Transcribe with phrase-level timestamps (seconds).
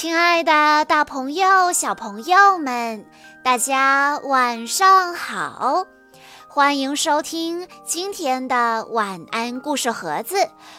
[0.00, 3.04] 亲爱的，大朋友、小朋友们，
[3.42, 5.88] 大家晚上好！
[6.46, 10.36] 欢迎收听今天的晚安故事盒子，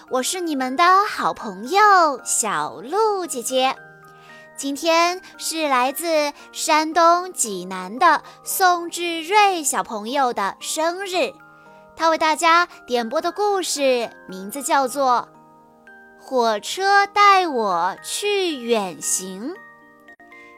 [0.10, 1.82] 我是你们的好朋友
[2.24, 3.76] 小鹿姐姐。
[4.55, 11.34] 今天是来自山东济南的宋志瑞小朋友的生日，
[11.94, 15.28] 他为大家点播的故事名字叫做。
[16.29, 19.56] 火车带我去远行，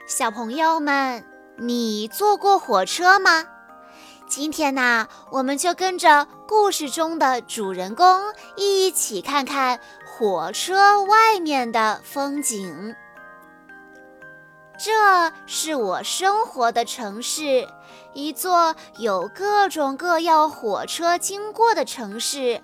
[0.05, 1.23] 小朋友们，
[1.59, 3.47] 你坐过火车吗？
[4.27, 8.21] 今天呢，我们就跟着故事中的主人公
[8.57, 12.93] 一起看看火车外面的风景。
[14.77, 17.65] 这是我生活的城市，
[18.13, 22.61] 一座有各种各样火车经过的城市。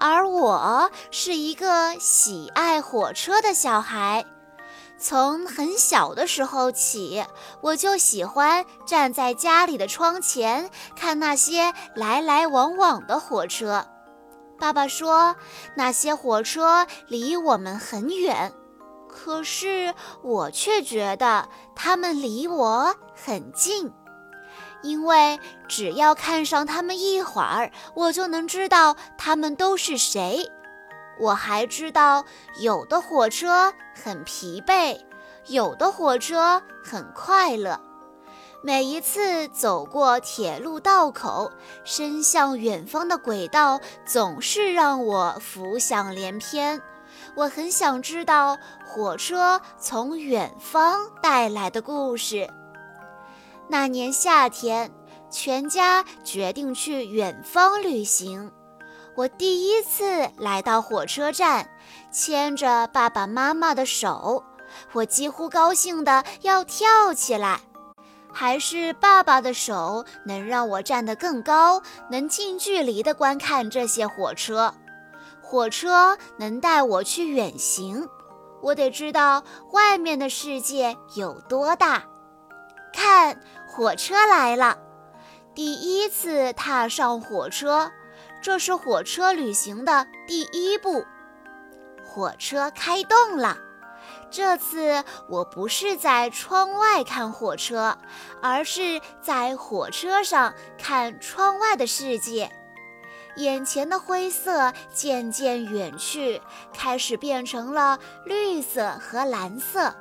[0.00, 4.24] 而我是一个喜爱火车的小孩，
[4.98, 7.22] 从很小的时候起，
[7.60, 13.86] 我就喜欢站在家里的窗前看那些来来往往的火车。
[14.58, 15.36] 爸爸说，
[15.74, 18.52] 那些火车离我们很远，
[19.06, 23.92] 可是我却觉得它们离我很近。
[24.82, 30.50] 因为只要看上他们一会儿，我就能知道他们都是谁。
[31.18, 32.24] 我还知道，
[32.60, 34.98] 有的火车很疲惫，
[35.46, 37.78] 有的火车很快乐。
[38.62, 41.50] 每一次走过铁路道口，
[41.84, 46.80] 伸向远方的轨道总是让我浮想联翩。
[47.34, 52.48] 我很想知道火车从远方带来的故事。
[53.70, 54.90] 那年夏天，
[55.30, 58.50] 全家决定去远方旅行。
[59.14, 61.70] 我第一次来到火车站，
[62.10, 64.42] 牵着爸爸妈妈的手，
[64.92, 67.60] 我几乎高兴得要跳起来。
[68.32, 71.80] 还是爸爸的手能让我站得更高，
[72.10, 74.74] 能近距离地观看这些火车。
[75.40, 78.08] 火车能带我去远行，
[78.62, 82.02] 我得知道外面的世界有多大。
[82.92, 83.40] 看。
[83.72, 84.76] 火车来了，
[85.54, 87.92] 第一次踏上火车，
[88.42, 91.06] 这是火车旅行的第一步。
[92.04, 93.56] 火车开动了，
[94.28, 97.96] 这次我不是在窗外看火车，
[98.42, 102.50] 而是在火车上看窗外的世界。
[103.36, 106.42] 眼前的灰色渐渐远去，
[106.74, 109.94] 开始变成了绿色和蓝色。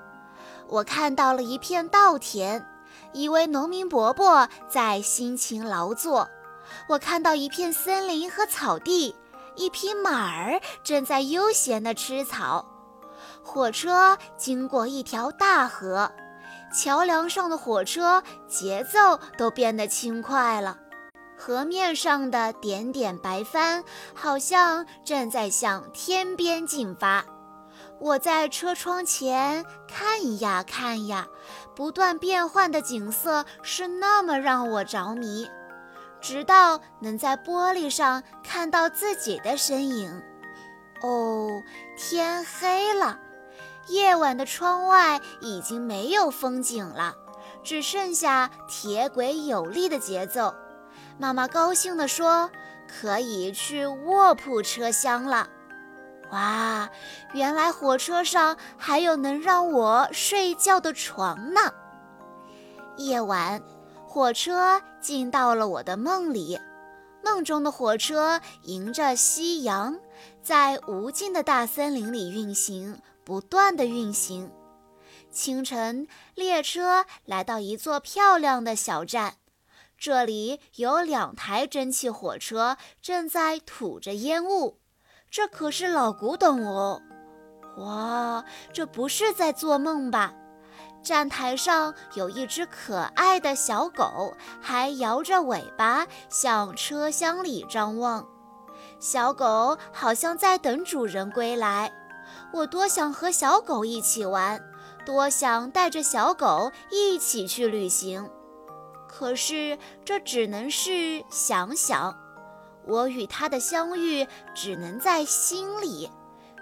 [0.67, 2.65] 我看到了一片稻田。
[3.13, 6.29] 一位农民伯伯在辛勤劳作，
[6.87, 9.15] 我看到一片森林和草地，
[9.55, 12.65] 一匹马儿正在悠闲地吃草。
[13.43, 16.11] 火车经过一条大河，
[16.73, 20.77] 桥梁上的火车节奏都变得轻快了。
[21.35, 23.83] 河面上的点点白帆
[24.13, 27.25] 好像正在向天边进发。
[27.97, 31.27] 我在车窗前看呀看呀，
[31.79, 35.49] 不断变换的景色是那么让我着迷，
[36.19, 40.21] 直到能在玻璃上看到自己的身影。
[41.01, 41.63] 哦，
[41.97, 43.17] 天黑了，
[43.87, 47.15] 夜晚的窗外已经没有风景了，
[47.63, 50.53] 只剩下铁轨有力的节奏。
[51.17, 52.51] 妈妈高兴地说
[52.91, 55.47] ：“可以去卧铺车厢了。”
[56.31, 56.89] 哇，
[57.33, 61.73] 原来火车上还有能让我睡觉的床呢！
[62.97, 63.63] 夜晚，
[64.07, 66.59] 火车进到了我的梦里，
[67.23, 69.99] 梦中的火车迎着夕阳，
[70.43, 74.51] 在无尽的大森林里运行，不断的运行。
[75.31, 79.35] 清晨，列车来到一座漂亮的小站，
[79.97, 84.78] 这里有两台蒸汽火车正在吐着烟雾。
[85.31, 87.01] 这可是老古董哦！
[87.77, 88.43] 哇，
[88.73, 90.33] 这不是在做梦吧？
[91.03, 98.27] 站台上有一只可爱的小狗，还摇着尾巴向车厢里张望。
[98.99, 101.91] 小狗好像在等主人归来。
[102.51, 104.59] 我多想和小狗一起玩，
[105.05, 108.27] 多想带着小狗一起去旅行。
[109.07, 112.15] 可是这只能是想想。
[112.89, 116.09] 我与他的相遇只能在心里，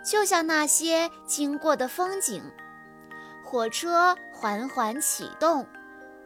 [0.06, 2.44] 就像那些经过的风景。
[3.46, 5.66] 火车缓缓启动，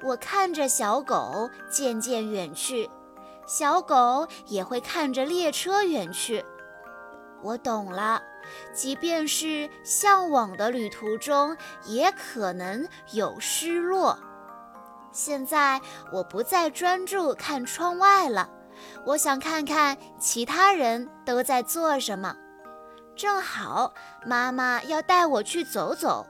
[0.01, 2.89] 我看着小狗渐渐远去，
[3.45, 6.43] 小狗也会看着列车远去。
[7.43, 8.23] 我懂了，
[8.73, 11.55] 即便是向往的旅途中，
[11.85, 14.17] 也可能有失落。
[15.11, 15.79] 现在
[16.11, 18.49] 我不再专注看窗外了，
[19.05, 22.35] 我想看看其他人都在做什么。
[23.15, 23.93] 正好
[24.25, 26.25] 妈妈要带我去走走，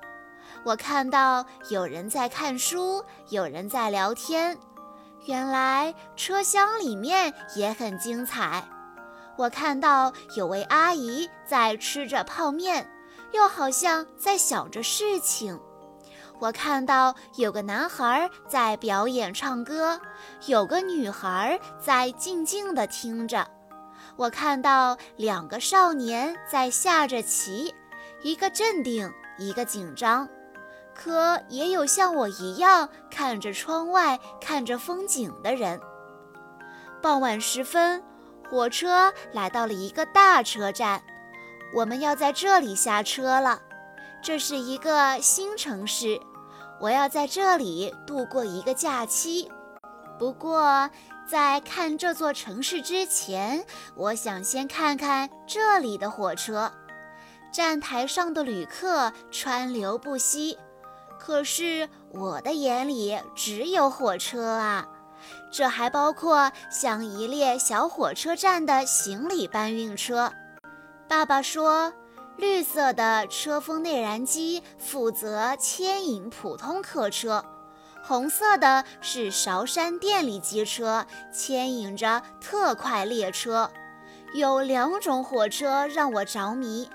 [0.63, 4.57] 我看到有人在看书，有人在聊天。
[5.25, 8.68] 原来车厢里面也很精彩。
[9.38, 12.89] 我看到有位阿姨在吃着泡面，
[13.31, 15.59] 又好像在想着事情。
[16.42, 20.02] 我看到有个男孩在表演唱歌，
[20.48, 23.48] 有个女孩在静静地听着。
[24.16, 27.72] 我看到两个少年在下着棋，
[28.24, 30.28] 一个镇定，一个紧张。
[30.96, 35.80] 可也有像我一样看着窗外、看着风景的人。
[37.04, 38.04] 傍晚时分，
[38.50, 41.04] 火车来到了一个大车站，
[41.76, 43.62] 我们要在这里下车了。
[44.24, 46.20] 这是一个新城市。
[46.81, 49.50] 我要在这里度过一个假期。
[50.18, 50.89] 不过，
[51.28, 53.63] 在看这座城市之前，
[53.95, 56.72] 我想先看看这里的火车。
[57.54, 60.57] 站台上的旅客川流不息，
[61.19, 64.88] 可是我的眼里只有火车啊！
[65.51, 70.33] 这还包括像一列小火车站的行李搬运车。
[71.07, 71.94] 爸爸说。
[72.42, 77.46] 绿色的车风内燃机负责牵引普通客车，
[78.04, 83.70] 红色的是韶山电力机车，牵引着特快列车。
[84.34, 86.90] 有两种火车让我着迷，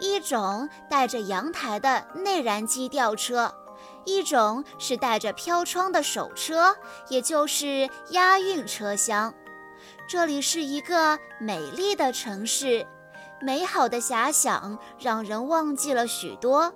[0.00, 3.54] 一种带着阳台的内燃机吊车，
[4.06, 6.74] 一种是带着飘窗的手车，
[7.10, 9.34] 也就是押运车厢。
[10.08, 12.86] 这里是一个美丽的城市。
[13.40, 16.72] 美好的遐想让人忘记了许多，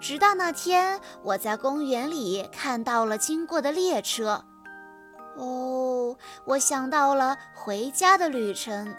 [0.00, 4.44] 直到那天我在公园里看到了经过的列车。
[5.36, 8.94] 哦，我想到了回家的旅程。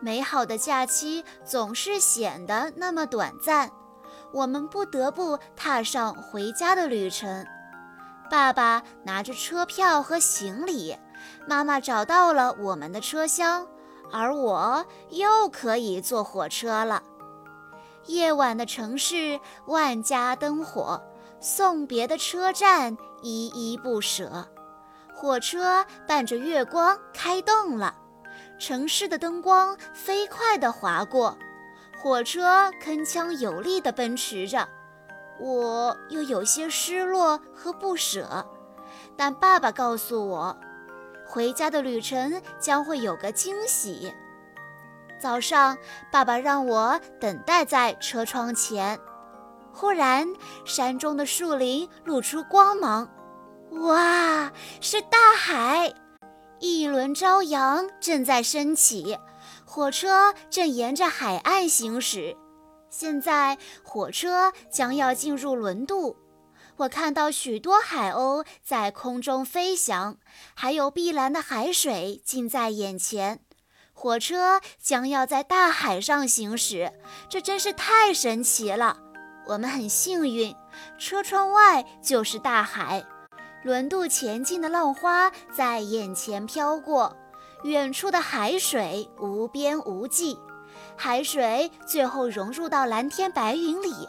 [0.00, 3.70] 美好的假期总是显得那么短暂，
[4.32, 7.46] 我们不得不踏上回家的旅程。
[8.30, 10.96] 爸爸拿着车票和行李，
[11.48, 13.66] 妈妈找到了我们的车厢。
[14.12, 17.02] 而我又可以坐火车了。
[18.06, 21.00] 夜晚的城市，万家灯火；
[21.40, 24.46] 送别的车站，依依不舍。
[25.14, 27.94] 火车伴着月光开动了，
[28.60, 31.36] 城市的灯光飞快地划过，
[32.00, 34.68] 火车铿锵有力地奔驰着。
[35.40, 38.46] 我又有些失落和不舍，
[39.16, 40.56] 但爸爸告诉我。
[41.26, 44.14] 回家的旅程将会有个惊喜。
[45.18, 45.76] 早上，
[46.10, 48.98] 爸爸让我等待在车窗前。
[49.72, 50.26] 忽然，
[50.64, 53.08] 山中的树林露出光芒，
[53.72, 54.50] 哇，
[54.80, 55.92] 是大海！
[56.58, 59.18] 一轮朝阳正在升起，
[59.66, 62.34] 火车正沿着海岸行驶。
[62.88, 66.16] 现在，火车将要进入轮渡。
[66.78, 70.18] 我看到许多海鸥在空中飞翔，
[70.54, 73.40] 还有碧蓝的海水近在眼前。
[73.94, 76.92] 火车将要在大海上行驶，
[77.30, 78.98] 这真是太神奇了。
[79.46, 80.54] 我们很幸运，
[80.98, 83.02] 车窗外就是大海，
[83.62, 87.16] 轮渡前进的浪花在眼前飘过，
[87.64, 90.38] 远处的海水无边无际，
[90.94, 94.06] 海水最后融入到蓝天白云里。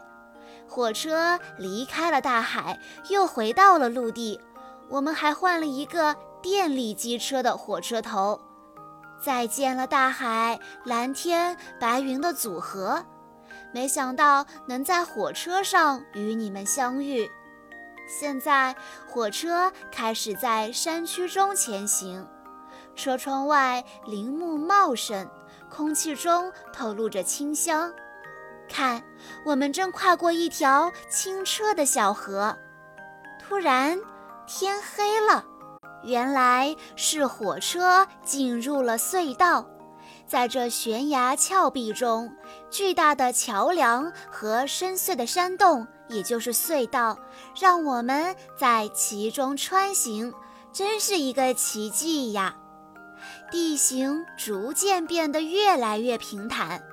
[0.68, 4.40] 火车离开了大海，又回到了陆地。
[4.90, 8.40] 我们还换了一个电力机车的火车头。
[9.20, 13.04] 再见了，大海、蓝天、白云的组合。
[13.74, 17.30] 没想到能在火车上与你们相遇。
[18.08, 18.76] 现在，
[19.08, 22.26] 火车开始在山区中前行。
[22.96, 25.30] 车窗外林木茂盛，
[25.70, 27.92] 空气中透露着清香。
[28.68, 29.04] 看，
[29.46, 32.56] 我们正跨过一条清澈的小河。
[33.40, 34.00] 突然，
[34.46, 35.44] 天黑了，
[36.04, 39.66] 原来是火车进入了隧道。
[40.26, 42.30] 在这悬崖峭壁中，
[42.70, 47.18] 巨大的桥梁和深邃的山洞，也就是隧道，
[47.58, 50.34] 让我们在其中穿行，
[50.74, 52.54] 真是一个奇迹呀！
[53.50, 56.84] 地形逐渐变得越来越平坦。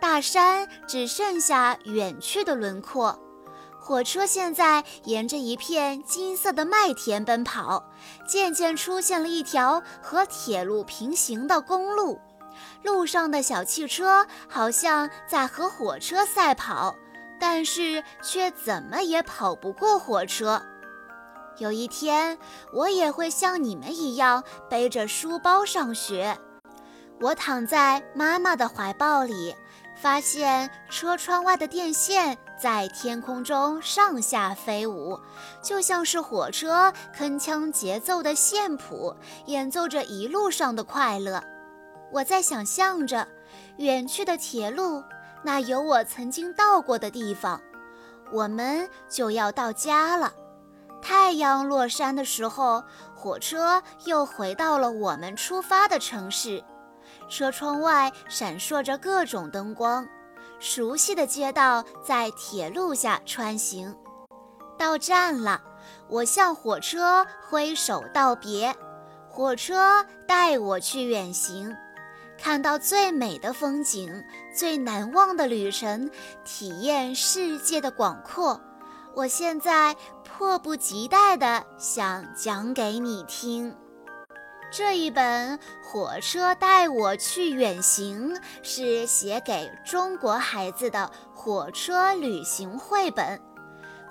[0.00, 3.18] 大山只剩下远去的轮廓，
[3.80, 7.84] 火车现在沿着一片金色的麦田奔跑，
[8.26, 12.20] 渐渐出现了一条和铁路平行的公路。
[12.82, 16.94] 路上的小汽车好像在和火车赛跑，
[17.40, 20.62] 但是却怎么也跑不过火车。
[21.58, 22.38] 有一天，
[22.72, 26.38] 我也会像你们一样背着书包上学。
[27.20, 29.54] 我躺在妈妈的怀抱里，
[30.00, 35.18] 发现车窗外的电线在天空中上下飞舞，
[35.60, 39.14] 就像是火车铿锵节奏的线谱，
[39.46, 41.42] 演奏着一路上的快乐。
[42.12, 43.26] 我在想象着
[43.78, 45.02] 远去的铁路，
[45.42, 47.60] 那有我曾经到过的地方。
[48.32, 50.32] 我们就要到家了。
[51.02, 56.62] 太阳落山的时候，火车又回到了我们出发的城市。
[57.28, 60.06] 车窗外闪烁着各种灯光，
[60.58, 63.94] 熟悉的街道在铁路下穿行。
[64.78, 65.60] 到站了，
[66.08, 68.74] 我向火车挥手道别。
[69.28, 71.72] 火车带我去远行，
[72.36, 76.10] 看到最美的风景，最难忘的旅程，
[76.44, 78.60] 体验世界的广阔。
[79.14, 83.74] 我现在迫不及待地想讲给你听。
[84.70, 93.40] 这一本《火车带我去远行》是写给中国孩子的火车旅行绘本。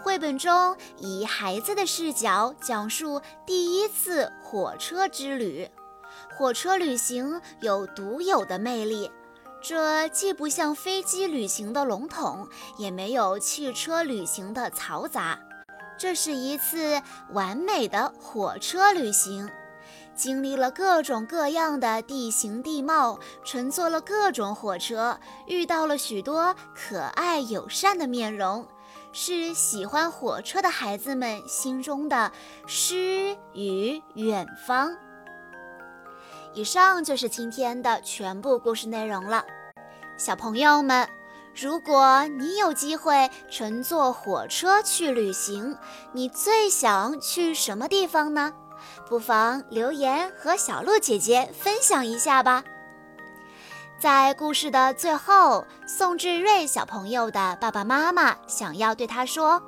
[0.02, 5.70] 绘本中以孩子的视角讲述第一次火车之旅。
[6.36, 9.12] 火车旅行有独有的魅力。
[9.62, 12.48] 这既不像飞机旅行的笼统，
[12.78, 15.40] 也没有汽车旅行的嘈杂，
[16.00, 17.02] 这是一次
[17.34, 19.50] 完美的火车旅行。
[20.16, 28.68] 经历了各种各样的地形地貌，乘坐了各种火车，遇到了许多可爱友善的面容，
[29.12, 32.32] 是喜欢火车的孩子们心中的
[32.66, 34.96] 诗与远方。
[36.54, 39.46] 以上就是今天的全部故事内容了，
[40.18, 41.08] 小朋友们，
[41.54, 45.78] 如果你有机会乘坐火车去旅行，
[46.14, 48.52] 你最想去什么地方呢？
[49.08, 52.64] 不妨留言和小鹿姐姐分享一下吧。
[54.00, 59.62] 在故事的最后，宋志瑞小朋友的爸爸妈妈想要对他说：“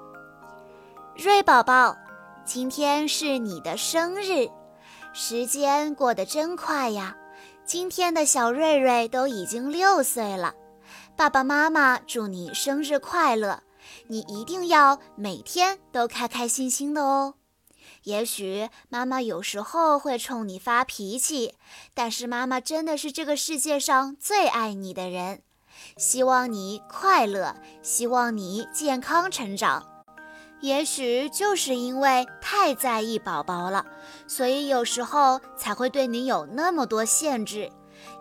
[1.17, 1.97] 瑞宝宝，
[2.45, 4.47] 今天是你的生日。”
[5.13, 7.15] 时间过得真快呀！
[7.65, 10.53] 今天的小瑞瑞都已经六岁了，
[11.15, 13.63] 爸爸妈妈祝你生日快乐！
[14.07, 17.33] 你一定要每天都开开心心的哦。
[18.03, 21.55] 也许妈妈有时候会冲你发脾气，
[21.93, 25.41] 但是妈妈真的是这个世界上最爱你的人。
[25.97, 29.85] 希望你快乐，希望你健康成长。
[30.61, 33.85] 也许就是因为太在意宝宝了，
[34.27, 37.71] 所以有时候才会对你有那么多限制，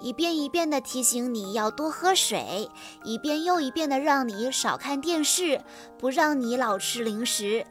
[0.00, 2.70] 一遍一遍的提醒你要多喝水，
[3.02, 5.60] 一遍又一遍的让你少看电视，
[5.98, 7.66] 不让你老吃零食。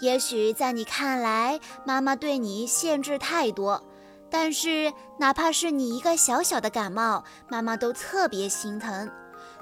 [0.00, 3.82] 也许在你看来，妈妈对你限制太多，
[4.30, 9.10] 但是哪怕是你一个小小的感冒，妈妈都特别心疼。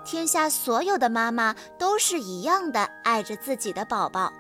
[0.05, 4.33] 天下所有的妈妈都是一样的爱着自己的宝宝。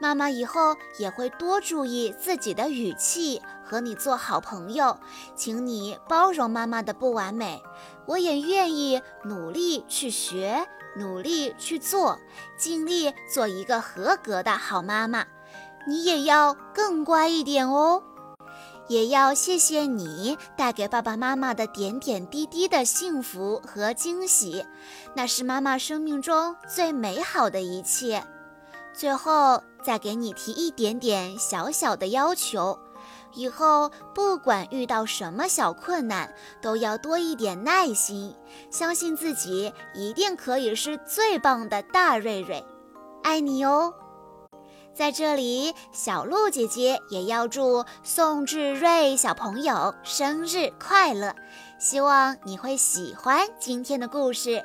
[0.00, 4.98] 妈妈以后也会多注意自己的语气，和你做好朋友，
[5.36, 7.62] 请你包容妈妈的不完美。
[8.06, 12.18] 我也愿意努力去学，努力去做，
[12.56, 15.24] 尽力做一个合格的好妈妈。
[15.86, 18.02] 你也要更乖一点哦，
[18.88, 24.64] 也要谢谢你带给爸爸妈妈的点点滴滴的幸福和惊喜，
[25.14, 28.24] 那是妈妈生命中最美好的一切。
[28.94, 32.78] 最后再给你提一点点小小的要求，
[33.34, 38.34] 以后不管遇到什么小困难，都要多一点耐心，
[38.70, 42.64] 相信自己一定可以是最棒的大瑞瑞，
[43.22, 43.94] 爱你哦！
[44.94, 51.34] 在这里，小鹿姐姐也要祝宋志瑞小朋友生日快乐，
[51.80, 54.64] 希望你会喜欢今天的故事。